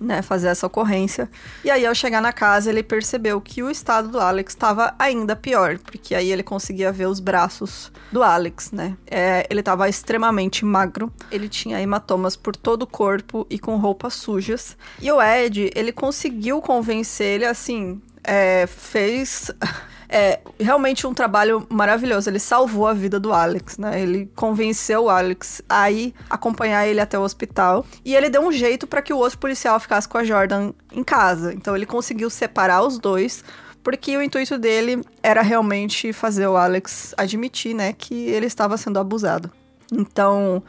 né, 0.00 0.22
fazer 0.22 0.48
essa 0.48 0.66
ocorrência. 0.66 1.30
E 1.64 1.70
aí, 1.70 1.86
ao 1.86 1.94
chegar 1.94 2.20
na 2.20 2.32
casa, 2.32 2.70
ele 2.70 2.82
percebeu 2.82 3.40
que 3.40 3.62
o 3.62 3.70
estado 3.70 4.08
do 4.08 4.20
Alex 4.20 4.52
estava 4.52 4.94
ainda 4.98 5.34
pior, 5.34 5.78
porque 5.78 6.14
aí 6.14 6.30
ele 6.30 6.42
conseguia 6.42 6.92
ver 6.92 7.06
os 7.06 7.20
braços 7.20 7.90
do 8.12 8.22
Alex, 8.22 8.72
né? 8.72 8.96
É, 9.06 9.46
ele 9.50 9.60
estava 9.60 9.88
extremamente 9.88 10.64
magro, 10.64 11.12
ele 11.30 11.48
tinha 11.48 11.80
hematomas 11.80 12.36
por 12.36 12.54
todo 12.54 12.82
o 12.82 12.86
corpo 12.86 13.46
e 13.50 13.58
com 13.58 13.76
roupas 13.76 14.14
sujas. 14.14 14.76
E 15.00 15.10
o 15.10 15.20
Ed, 15.20 15.70
ele 15.74 15.92
conseguiu 15.92 16.60
convencer 16.60 17.26
ele, 17.26 17.44
assim, 17.44 18.00
é, 18.22 18.66
fez 18.66 19.50
é 20.08 20.40
realmente 20.58 21.06
um 21.06 21.14
trabalho 21.14 21.66
maravilhoso. 21.70 22.30
Ele 22.30 22.38
salvou 22.38 22.86
a 22.86 22.92
vida 22.92 23.18
do 23.18 23.32
Alex, 23.32 23.78
né? 23.78 24.00
Ele 24.00 24.30
convenceu 24.34 25.04
o 25.04 25.10
Alex 25.10 25.62
a 25.68 25.90
ir 25.90 26.14
acompanhar 26.28 26.86
ele 26.86 27.00
até 27.00 27.18
o 27.18 27.22
hospital. 27.22 27.84
E 28.04 28.14
ele 28.14 28.28
deu 28.28 28.42
um 28.42 28.52
jeito 28.52 28.86
para 28.86 29.02
que 29.02 29.12
o 29.12 29.18
outro 29.18 29.38
policial 29.38 29.78
ficasse 29.80 30.08
com 30.08 30.18
a 30.18 30.24
Jordan 30.24 30.72
em 30.92 31.02
casa. 31.02 31.52
Então 31.52 31.74
ele 31.74 31.86
conseguiu 31.86 32.30
separar 32.30 32.82
os 32.82 32.98
dois. 32.98 33.44
Porque 33.82 34.16
o 34.16 34.22
intuito 34.22 34.58
dele 34.58 35.00
era 35.22 35.42
realmente 35.42 36.12
fazer 36.12 36.48
o 36.48 36.56
Alex 36.56 37.14
admitir, 37.16 37.72
né, 37.72 37.92
que 37.92 38.14
ele 38.14 38.46
estava 38.46 38.76
sendo 38.76 38.98
abusado. 38.98 39.48
Então, 39.92 40.60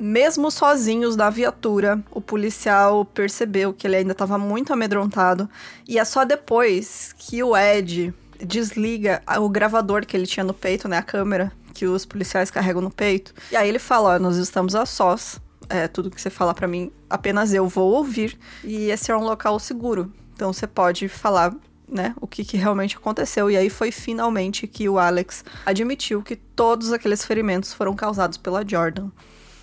mesmo 0.00 0.50
sozinhos 0.50 1.14
na 1.14 1.30
viatura, 1.30 2.02
o 2.10 2.20
policial 2.20 3.04
percebeu 3.04 3.72
que 3.72 3.86
ele 3.86 3.96
ainda 3.96 4.12
estava 4.12 4.36
muito 4.36 4.72
amedrontado. 4.72 5.48
E 5.86 5.96
é 5.96 6.04
só 6.04 6.24
depois 6.24 7.14
que 7.18 7.40
o 7.40 7.56
Ed 7.56 8.12
desliga 8.44 9.22
o 9.38 9.48
gravador 9.48 10.04
que 10.06 10.16
ele 10.16 10.26
tinha 10.26 10.44
no 10.44 10.54
peito, 10.54 10.88
né? 10.88 10.98
A 10.98 11.02
câmera 11.02 11.52
que 11.74 11.86
os 11.86 12.04
policiais 12.04 12.50
carregam 12.50 12.82
no 12.82 12.90
peito. 12.90 13.34
E 13.50 13.56
aí 13.56 13.68
ele 13.68 13.78
fala: 13.78 14.18
nós 14.18 14.36
estamos 14.36 14.74
a 14.74 14.84
sós. 14.86 15.40
É, 15.68 15.86
tudo 15.86 16.10
que 16.10 16.20
você 16.20 16.30
falar 16.30 16.52
para 16.52 16.66
mim, 16.66 16.90
apenas 17.08 17.54
eu 17.54 17.68
vou 17.68 17.92
ouvir. 17.92 18.36
E 18.64 18.90
esse 18.90 19.12
é 19.12 19.16
um 19.16 19.22
local 19.22 19.58
seguro. 19.60 20.12
Então 20.34 20.52
você 20.52 20.66
pode 20.66 21.06
falar 21.08 21.54
né, 21.90 22.14
o 22.20 22.26
que, 22.26 22.44
que, 22.44 22.56
realmente 22.56 22.96
aconteceu. 22.96 23.50
E 23.50 23.56
aí 23.56 23.70
foi 23.70 23.92
finalmente 23.92 24.66
que 24.66 24.88
o 24.88 24.98
Alex 24.98 25.44
admitiu 25.64 26.22
que 26.22 26.34
todos 26.34 26.92
aqueles 26.92 27.24
ferimentos 27.24 27.72
foram 27.72 27.94
causados 27.94 28.38
pela 28.38 28.66
Jordan. 28.66 29.10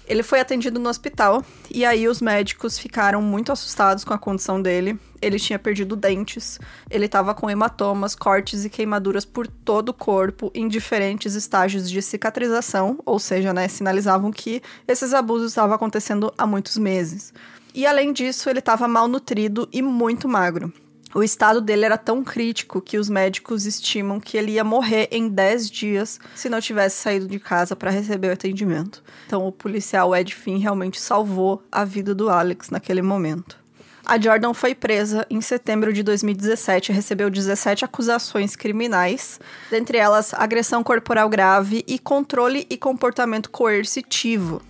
Ele 0.08 0.24
foi 0.24 0.40
atendido 0.40 0.80
no 0.80 0.90
hospital 0.90 1.44
e 1.70 1.84
aí 1.84 2.08
os 2.08 2.22
médicos 2.22 2.80
ficaram 2.80 3.22
muito 3.22 3.52
assustados 3.52 4.06
com 4.06 4.14
a 4.14 4.18
condição 4.18 4.62
dele. 4.62 4.98
Ele 5.22 5.38
tinha 5.38 5.60
perdido 5.60 5.96
dentes, 5.96 6.60
ele 6.90 7.08
estava 7.08 7.34
com 7.34 7.50
hematomas, 7.50 8.16
cortes 8.16 8.64
e 8.64 8.70
queimaduras 8.70 9.26
por 9.26 9.48
todo 9.48 9.90
o 9.90 9.94
corpo 9.94 10.50
em 10.56 10.68
diferentes 10.68 11.36
estágios 11.36 11.90
de 11.90 12.02
cicatrização, 12.02 13.00
ou 13.06 13.20
seja, 13.20 13.52
né, 13.52 13.68
sinalizavam 13.68 14.32
que 14.32 14.62
esses 14.88 15.14
abusos 15.14 15.52
estavam 15.52 15.76
acontecendo 15.76 16.34
há 16.38 16.48
muitos 16.48 16.78
meses. 16.78 17.34
E 17.76 17.86
além 17.86 18.14
disso, 18.14 18.50
ele 18.50 18.60
estava 18.60 18.88
malnutrido 18.88 19.68
e 19.74 19.82
muito 19.82 20.30
magro. 20.30 20.72
O 21.16 21.24
estado 21.24 21.62
dele 21.62 21.86
era 21.86 21.98
tão 21.98 22.24
crítico 22.24 22.82
que 22.82 22.98
os 22.98 23.10
médicos 23.10 23.66
estimam 23.66 24.20
que 24.20 24.38
ele 24.38 24.52
ia 24.52 24.64
morrer 24.64 25.08
em 25.10 25.30
10 25.30 25.70
dias 25.70 26.20
se 26.36 26.50
não 26.50 26.60
tivesse 26.60 26.98
saído 26.98 27.28
de 27.28 27.40
casa 27.40 27.76
para 27.76 27.90
receber 27.90 28.28
o 28.30 28.34
atendimento. 28.34 29.02
Então, 29.26 29.48
o 29.48 29.52
policial 29.52 30.16
Ed 30.16 30.36
Finn 30.36 30.60
realmente 30.60 31.00
salvou 31.00 31.64
a 31.72 31.86
vida 31.86 32.14
do 32.14 32.30
Alex 32.30 32.70
naquele 32.70 33.02
momento. 33.02 33.58
A 34.06 34.18
Jordan 34.18 34.54
foi 34.54 34.74
presa 34.74 35.26
em 35.30 35.42
setembro 35.42 35.92
de 35.92 36.02
2017 36.02 36.92
e 36.92 36.96
recebeu 36.96 37.30
17 37.30 37.84
acusações 37.84 38.56
criminais, 38.56 39.38
dentre 39.70 39.98
elas 39.98 40.34
agressão 40.34 40.82
corporal 40.82 41.28
grave 41.28 41.84
e 41.86 42.00
controle 42.00 42.66
e 42.70 42.78
comportamento 42.78 43.50
coercitivo. 43.50 44.62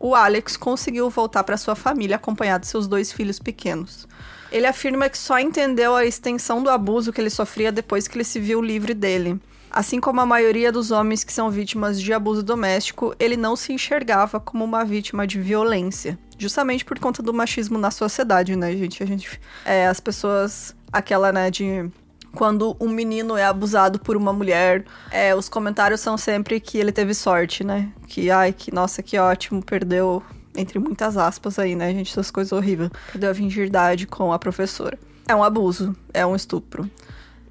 O 0.00 0.14
Alex 0.14 0.56
conseguiu 0.56 1.10
voltar 1.10 1.44
para 1.44 1.58
sua 1.58 1.74
família 1.74 2.16
acompanhado 2.16 2.62
de 2.62 2.68
seus 2.68 2.86
dois 2.86 3.12
filhos 3.12 3.38
pequenos. 3.38 4.08
Ele 4.50 4.66
afirma 4.66 5.08
que 5.08 5.18
só 5.18 5.38
entendeu 5.38 5.94
a 5.94 6.04
extensão 6.04 6.62
do 6.62 6.70
abuso 6.70 7.12
que 7.12 7.20
ele 7.20 7.30
sofria 7.30 7.70
depois 7.70 8.08
que 8.08 8.16
ele 8.16 8.24
se 8.24 8.40
viu 8.40 8.62
livre 8.62 8.94
dele. 8.94 9.40
Assim 9.70 10.00
como 10.00 10.20
a 10.20 10.26
maioria 10.26 10.72
dos 10.72 10.90
homens 10.90 11.22
que 11.22 11.32
são 11.32 11.50
vítimas 11.50 12.00
de 12.00 12.12
abuso 12.12 12.42
doméstico, 12.42 13.14
ele 13.18 13.36
não 13.36 13.54
se 13.54 13.72
enxergava 13.72 14.40
como 14.40 14.64
uma 14.64 14.84
vítima 14.84 15.26
de 15.26 15.38
violência. 15.38 16.18
Justamente 16.38 16.84
por 16.84 16.98
conta 16.98 17.22
do 17.22 17.34
machismo 17.34 17.78
na 17.78 17.90
sociedade, 17.90 18.56
né, 18.56 18.72
gente? 18.72 19.02
A 19.02 19.06
gente. 19.06 19.40
É, 19.64 19.86
as 19.86 20.00
pessoas. 20.00 20.74
Aquela, 20.90 21.32
né, 21.32 21.50
de. 21.50 21.90
Quando 22.34 22.76
um 22.78 22.88
menino 22.88 23.36
é 23.36 23.44
abusado 23.44 23.98
por 23.98 24.16
uma 24.16 24.32
mulher, 24.32 24.84
é, 25.10 25.34
os 25.34 25.48
comentários 25.48 26.00
são 26.00 26.16
sempre 26.16 26.60
que 26.60 26.78
ele 26.78 26.92
teve 26.92 27.14
sorte, 27.14 27.64
né? 27.64 27.90
Que, 28.06 28.30
ai, 28.30 28.52
que 28.52 28.72
nossa, 28.72 29.02
que 29.02 29.18
ótimo, 29.18 29.62
perdeu 29.62 30.22
entre 30.58 30.78
muitas 30.78 31.16
aspas 31.16 31.58
aí, 31.58 31.74
né, 31.76 31.92
gente, 31.92 32.10
essas 32.10 32.30
coisas 32.30 32.52
horríveis. 32.52 32.90
Perdeu 33.12 33.30
a 33.30 33.32
virgindade 33.32 34.06
com 34.06 34.32
a 34.32 34.38
professora. 34.38 34.98
É 35.26 35.34
um 35.34 35.42
abuso, 35.42 35.94
é 36.12 36.26
um 36.26 36.34
estupro. 36.34 36.90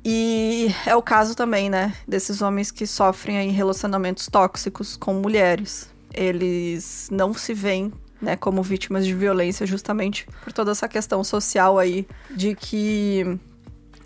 E 0.03 0.73
é 0.85 0.95
o 0.95 1.01
caso 1.01 1.35
também, 1.35 1.69
né, 1.69 1.93
desses 2.07 2.41
homens 2.41 2.71
que 2.71 2.87
sofrem 2.87 3.37
aí 3.37 3.49
relacionamentos 3.49 4.27
tóxicos 4.27 4.95
com 4.95 5.13
mulheres. 5.15 5.89
Eles 6.13 7.09
não 7.11 7.33
se 7.33 7.53
veem, 7.53 7.91
né, 8.21 8.35
como 8.35 8.63
vítimas 8.63 9.05
de 9.05 9.13
violência 9.13 9.65
justamente 9.65 10.27
por 10.43 10.51
toda 10.53 10.71
essa 10.71 10.87
questão 10.87 11.23
social 11.23 11.77
aí 11.77 12.07
de 12.31 12.55
que 12.55 13.37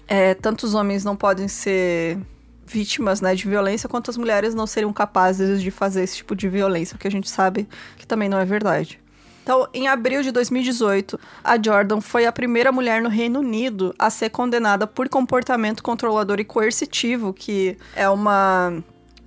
é, 0.08 0.34
tantos 0.34 0.74
homens 0.74 1.05
não 1.05 1.15
podem 1.15 1.48
ser 1.48 2.17
vítimas 2.65 3.22
né, 3.22 3.36
de 3.36 3.48
violência, 3.48 3.89
quanto 3.89 4.10
as 4.10 4.18
mulheres 4.18 4.56
não 4.56 4.65
seriam 4.65 4.94
capazes 4.94 5.62
de 5.62 5.72
fazer 5.72 6.03
esse 6.03 6.18
tipo 6.18 6.36
de 6.36 6.48
violência, 6.48 6.98
que 6.98 7.08
a 7.08 7.12
gente 7.12 7.30
sabe 7.30 7.68
que 7.98 8.08
também 8.08 8.30
não 8.30 8.39
é 8.39 8.46
verdade. 8.46 9.00
Então, 9.44 9.68
em 9.74 9.88
abril 9.88 10.22
de 10.22 10.32
2018, 10.32 11.20
a 11.44 11.62
Jordan 11.62 12.00
foi 12.00 12.25
a 12.25 12.32
primeira 12.32 12.72
mulher 12.72 13.01
no 13.01 13.10
Reino 13.10 13.39
Unido 13.39 13.94
a 13.98 14.10
ser 14.10 14.30
condenada 14.30 14.86
por 14.86 15.10
comportamento 15.10 15.82
controlador 15.82 16.39
e 16.39 16.46
coercitivo, 16.46 17.34
que 17.34 17.75
é 17.96 18.08
uma 18.08 18.84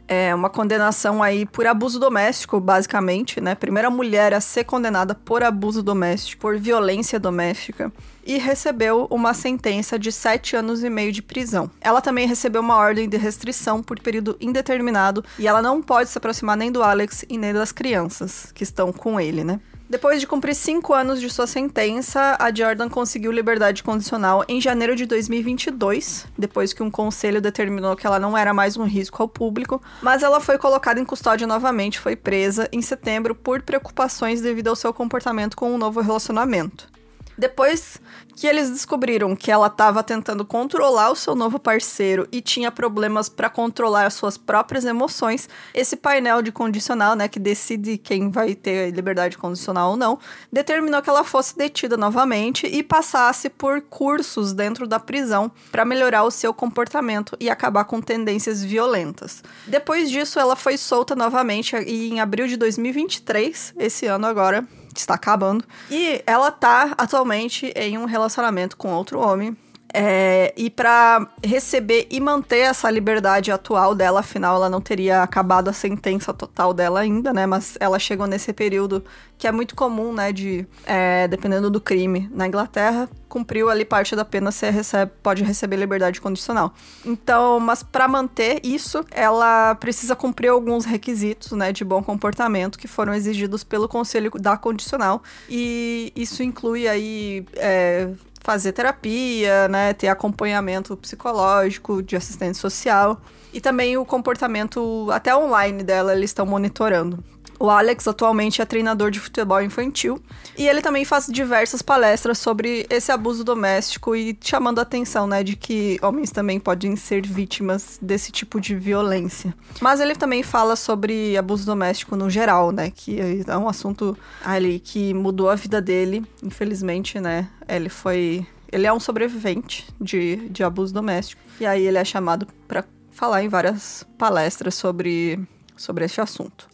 é 0.06 0.34
uma 0.34 0.50
condenação 0.50 1.22
aí 1.22 1.46
por 1.46 1.66
abuso 1.66 1.98
doméstico, 1.98 2.60
basicamente, 2.60 3.40
né? 3.40 3.54
Primeira 3.54 3.90
mulher 3.90 4.34
a 4.34 4.40
ser 4.40 4.64
condenada 4.64 5.14
por 5.14 5.42
abuso 5.42 5.82
doméstico, 5.82 6.42
por 6.42 6.58
violência 6.58 7.18
doméstica, 7.18 7.92
e 8.26 8.38
recebeu 8.38 9.06
uma 9.10 9.34
sentença 9.34 9.98
de 9.98 10.10
sete 10.10 10.56
anos 10.56 10.82
e 10.82 10.90
meio 10.90 11.12
de 11.12 11.22
prisão. 11.22 11.70
Ela 11.80 12.00
também 12.00 12.26
recebeu 12.26 12.60
uma 12.60 12.76
ordem 12.76 13.08
de 13.08 13.16
restrição 13.16 13.82
por 13.82 14.00
período 14.00 14.36
indeterminado 14.40 15.24
e 15.38 15.46
ela 15.46 15.60
não 15.60 15.82
pode 15.82 16.08
se 16.08 16.18
aproximar 16.18 16.56
nem 16.56 16.72
do 16.72 16.82
Alex 16.82 17.24
e 17.28 17.36
nem 17.36 17.52
das 17.52 17.72
crianças 17.72 18.50
que 18.52 18.62
estão 18.62 18.92
com 18.92 19.20
ele, 19.20 19.44
né? 19.44 19.60
Depois 19.94 20.20
de 20.20 20.26
cumprir 20.26 20.56
cinco 20.56 20.92
anos 20.92 21.20
de 21.20 21.30
sua 21.30 21.46
sentença, 21.46 22.36
a 22.40 22.52
Jordan 22.52 22.88
conseguiu 22.88 23.30
liberdade 23.30 23.80
condicional 23.80 24.44
em 24.48 24.60
janeiro 24.60 24.96
de 24.96 25.06
2022, 25.06 26.26
depois 26.36 26.72
que 26.72 26.82
um 26.82 26.90
conselho 26.90 27.40
determinou 27.40 27.94
que 27.94 28.04
ela 28.04 28.18
não 28.18 28.36
era 28.36 28.52
mais 28.52 28.76
um 28.76 28.82
risco 28.82 29.22
ao 29.22 29.28
público, 29.28 29.80
mas 30.02 30.24
ela 30.24 30.40
foi 30.40 30.58
colocada 30.58 30.98
em 30.98 31.04
custódia 31.04 31.46
novamente, 31.46 32.00
foi 32.00 32.16
presa 32.16 32.68
em 32.72 32.82
setembro 32.82 33.36
por 33.36 33.62
preocupações 33.62 34.40
devido 34.40 34.66
ao 34.66 34.74
seu 34.74 34.92
comportamento 34.92 35.56
com 35.56 35.72
um 35.72 35.78
novo 35.78 36.00
relacionamento. 36.00 36.92
Depois 37.36 38.00
que 38.36 38.46
eles 38.46 38.70
descobriram 38.70 39.34
que 39.36 39.50
ela 39.50 39.68
estava 39.68 40.02
tentando 40.02 40.44
controlar 40.44 41.10
o 41.10 41.16
seu 41.16 41.34
novo 41.34 41.58
parceiro 41.58 42.26
e 42.32 42.40
tinha 42.40 42.70
problemas 42.70 43.28
para 43.28 43.48
controlar 43.48 44.06
as 44.06 44.14
suas 44.14 44.36
próprias 44.36 44.84
emoções, 44.84 45.48
esse 45.72 45.96
painel 45.96 46.42
de 46.42 46.50
condicional, 46.50 47.14
né, 47.14 47.28
que 47.28 47.38
decide 47.38 47.96
quem 47.96 48.30
vai 48.30 48.54
ter 48.54 48.90
liberdade 48.90 49.38
condicional 49.38 49.90
ou 49.90 49.96
não, 49.96 50.18
determinou 50.52 51.00
que 51.00 51.10
ela 51.10 51.24
fosse 51.24 51.56
detida 51.56 51.96
novamente 51.96 52.66
e 52.66 52.82
passasse 52.82 53.48
por 53.48 53.80
cursos 53.82 54.52
dentro 54.52 54.86
da 54.86 54.98
prisão 54.98 55.50
para 55.70 55.84
melhorar 55.84 56.24
o 56.24 56.30
seu 56.30 56.52
comportamento 56.52 57.36
e 57.38 57.48
acabar 57.48 57.84
com 57.84 58.00
tendências 58.00 58.62
violentas. 58.62 59.42
Depois 59.66 60.10
disso, 60.10 60.38
ela 60.38 60.56
foi 60.56 60.76
solta 60.76 61.14
novamente 61.14 61.76
e 61.76 62.10
em 62.10 62.20
abril 62.20 62.46
de 62.46 62.56
2023, 62.56 63.74
esse 63.78 64.06
ano 64.06 64.26
agora, 64.26 64.66
está 64.98 65.14
acabando. 65.14 65.64
E 65.90 66.22
ela 66.26 66.50
tá 66.50 66.94
atualmente 66.96 67.72
em 67.76 67.98
um 67.98 68.04
relacionamento 68.04 68.76
com 68.76 68.92
outro 68.92 69.18
homem. 69.18 69.56
É, 69.96 70.52
e 70.56 70.68
para 70.68 71.24
receber 71.40 72.08
e 72.10 72.18
manter 72.18 72.58
essa 72.58 72.90
liberdade 72.90 73.52
atual 73.52 73.94
dela, 73.94 74.20
afinal 74.20 74.56
ela 74.56 74.68
não 74.68 74.80
teria 74.80 75.22
acabado 75.22 75.68
a 75.68 75.72
sentença 75.72 76.34
total 76.34 76.74
dela 76.74 76.98
ainda, 76.98 77.32
né? 77.32 77.46
Mas 77.46 77.76
ela 77.78 77.96
chegou 78.00 78.26
nesse 78.26 78.52
período 78.52 79.04
que 79.38 79.46
é 79.46 79.52
muito 79.52 79.76
comum, 79.76 80.12
né? 80.12 80.32
De 80.32 80.66
é, 80.84 81.28
dependendo 81.28 81.70
do 81.70 81.80
crime 81.80 82.28
na 82.32 82.48
Inglaterra, 82.48 83.08
cumpriu 83.28 83.70
ali 83.70 83.84
parte 83.84 84.16
da 84.16 84.24
pena, 84.24 84.50
você 84.50 84.68
recebe, 84.68 85.12
pode 85.22 85.44
receber 85.44 85.76
liberdade 85.76 86.20
condicional. 86.20 86.74
Então, 87.04 87.60
mas 87.60 87.84
para 87.84 88.08
manter 88.08 88.60
isso, 88.64 89.04
ela 89.12 89.76
precisa 89.76 90.16
cumprir 90.16 90.48
alguns 90.48 90.84
requisitos, 90.84 91.52
né? 91.52 91.72
De 91.72 91.84
bom 91.84 92.02
comportamento 92.02 92.80
que 92.80 92.88
foram 92.88 93.14
exigidos 93.14 93.62
pelo 93.62 93.88
Conselho 93.88 94.32
da 94.40 94.56
Condicional 94.56 95.22
e 95.48 96.12
isso 96.16 96.42
inclui 96.42 96.88
aí 96.88 97.46
é, 97.54 98.08
fazer 98.44 98.72
terapia, 98.72 99.66
né, 99.68 99.94
ter 99.94 100.08
acompanhamento 100.08 100.94
psicológico, 100.98 102.02
de 102.02 102.14
assistente 102.14 102.58
social 102.58 103.18
e 103.54 103.60
também 103.60 103.96
o 103.96 104.04
comportamento 104.04 105.08
até 105.10 105.34
online 105.34 105.82
dela 105.82 106.12
eles 106.12 106.28
estão 106.30 106.44
monitorando. 106.44 107.24
O 107.58 107.70
Alex 107.70 108.08
atualmente 108.08 108.60
é 108.60 108.64
treinador 108.64 109.10
de 109.10 109.20
futebol 109.20 109.62
infantil 109.62 110.20
e 110.56 110.66
ele 110.66 110.80
também 110.80 111.04
faz 111.04 111.26
diversas 111.26 111.82
palestras 111.82 112.38
sobre 112.38 112.86
esse 112.90 113.12
abuso 113.12 113.44
doméstico 113.44 114.14
e 114.16 114.36
chamando 114.40 114.78
a 114.78 114.82
atenção, 114.82 115.26
né, 115.26 115.42
de 115.42 115.56
que 115.56 115.98
homens 116.02 116.30
também 116.30 116.58
podem 116.58 116.96
ser 116.96 117.26
vítimas 117.26 117.98
desse 118.02 118.32
tipo 118.32 118.60
de 118.60 118.74
violência. 118.74 119.54
Mas 119.80 120.00
ele 120.00 120.14
também 120.14 120.42
fala 120.42 120.76
sobre 120.76 121.36
abuso 121.36 121.64
doméstico 121.64 122.16
no 122.16 122.28
geral, 122.28 122.72
né, 122.72 122.90
que 122.90 123.18
é 123.46 123.56
um 123.56 123.68
assunto 123.68 124.16
ali 124.44 124.80
que 124.80 125.14
mudou 125.14 125.48
a 125.48 125.54
vida 125.54 125.80
dele, 125.80 126.24
infelizmente, 126.42 127.20
né? 127.20 127.48
Ele 127.68 127.88
foi 127.88 128.46
ele 128.70 128.86
é 128.88 128.92
um 128.92 128.98
sobrevivente 128.98 129.86
de, 130.00 130.48
de 130.48 130.64
abuso 130.64 130.92
doméstico 130.92 131.40
e 131.60 131.66
aí 131.66 131.86
ele 131.86 131.96
é 131.96 132.04
chamado 132.04 132.48
para 132.66 132.84
falar 133.10 133.44
em 133.44 133.48
várias 133.48 134.04
palestras 134.18 134.74
sobre 134.74 135.38
sobre 135.76 136.04
esse 136.04 136.20
assunto. 136.20 136.73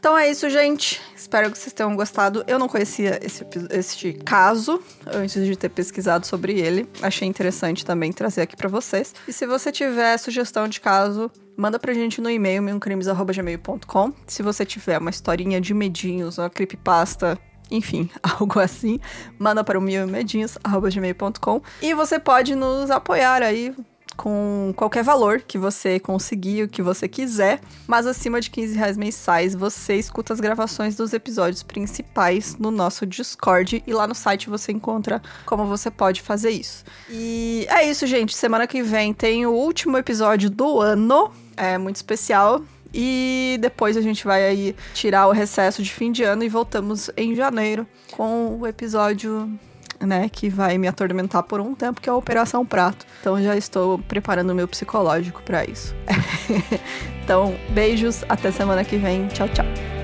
Então 0.00 0.16
é 0.16 0.30
isso, 0.30 0.48
gente. 0.48 0.98
Espero 1.14 1.50
que 1.50 1.58
vocês 1.58 1.74
tenham 1.74 1.94
gostado. 1.94 2.42
Eu 2.46 2.58
não 2.58 2.66
conhecia 2.66 3.20
esse, 3.22 3.46
este 3.68 4.14
caso 4.14 4.82
antes 5.06 5.44
de 5.44 5.54
ter 5.54 5.68
pesquisado 5.68 6.26
sobre 6.26 6.58
ele. 6.58 6.88
Achei 7.02 7.28
interessante 7.28 7.84
também 7.84 8.10
trazer 8.10 8.40
aqui 8.40 8.56
para 8.56 8.66
vocês. 8.66 9.14
E 9.28 9.32
se 9.32 9.46
você 9.46 9.70
tiver 9.70 10.16
sugestão 10.16 10.66
de 10.66 10.80
caso, 10.80 11.30
manda 11.54 11.78
pra 11.78 11.92
gente 11.92 12.18
no 12.18 12.30
e-mail 12.30 12.62
meumcrimes.gmail.com. 12.62 14.12
Se 14.26 14.42
você 14.42 14.64
tiver 14.64 14.96
uma 14.96 15.10
historinha 15.10 15.60
de 15.60 15.74
medinhos, 15.74 16.38
uma 16.38 16.48
creepypasta 16.48 17.38
enfim, 17.70 18.10
algo 18.22 18.58
assim, 18.58 18.98
manda 19.38 19.62
para 19.62 19.78
o 19.78 19.82
milmedinhos.gmail.com 19.82 21.62
e 21.80 21.94
você 21.94 22.18
pode 22.18 22.54
nos 22.54 22.90
apoiar 22.90 23.42
aí 23.42 23.72
com 24.20 24.74
qualquer 24.76 25.02
valor 25.02 25.40
que 25.40 25.56
você 25.56 25.98
conseguir, 25.98 26.64
o 26.64 26.68
que 26.68 26.82
você 26.82 27.08
quiser, 27.08 27.58
mas 27.86 28.06
acima 28.06 28.38
de 28.38 28.50
15 28.50 28.76
reais 28.76 28.98
mensais 28.98 29.54
você 29.54 29.94
escuta 29.94 30.34
as 30.34 30.40
gravações 30.40 30.94
dos 30.94 31.14
episódios 31.14 31.62
principais 31.62 32.54
no 32.58 32.70
nosso 32.70 33.06
Discord 33.06 33.82
e 33.86 33.92
lá 33.94 34.06
no 34.06 34.14
site 34.14 34.50
você 34.50 34.72
encontra 34.72 35.22
como 35.46 35.64
você 35.64 35.90
pode 35.90 36.20
fazer 36.20 36.50
isso. 36.50 36.84
E 37.08 37.66
é 37.70 37.88
isso, 37.88 38.06
gente. 38.06 38.36
Semana 38.36 38.66
que 38.66 38.82
vem 38.82 39.14
tem 39.14 39.46
o 39.46 39.52
último 39.52 39.96
episódio 39.96 40.50
do 40.50 40.82
ano, 40.82 41.32
é 41.56 41.78
muito 41.78 41.96
especial. 41.96 42.62
E 42.92 43.56
depois 43.58 43.96
a 43.96 44.02
gente 44.02 44.22
vai 44.26 44.44
aí 44.44 44.76
tirar 44.92 45.28
o 45.28 45.32
recesso 45.32 45.82
de 45.82 45.90
fim 45.90 46.12
de 46.12 46.24
ano 46.24 46.44
e 46.44 46.48
voltamos 46.48 47.08
em 47.16 47.34
janeiro 47.34 47.86
com 48.10 48.58
o 48.60 48.66
episódio 48.66 49.50
né, 50.00 50.28
que 50.28 50.48
vai 50.48 50.78
me 50.78 50.88
atormentar 50.88 51.42
por 51.42 51.60
um 51.60 51.74
tempo, 51.74 52.00
que 52.00 52.08
é 52.08 52.12
a 52.12 52.16
Operação 52.16 52.64
Prato. 52.64 53.06
Então 53.20 53.40
já 53.42 53.56
estou 53.56 53.98
preparando 53.98 54.50
o 54.50 54.54
meu 54.54 54.66
psicológico 54.66 55.42
para 55.42 55.64
isso. 55.64 55.94
então, 57.22 57.54
beijos, 57.70 58.24
até 58.28 58.50
semana 58.50 58.84
que 58.84 58.96
vem. 58.96 59.26
Tchau, 59.28 59.48
tchau. 59.48 59.99